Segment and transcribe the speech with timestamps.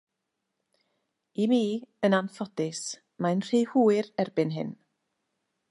[1.43, 1.59] I mi,
[2.09, 2.81] yn anffodus,
[3.27, 4.75] mae'n rhy hwyr erbyn hyn.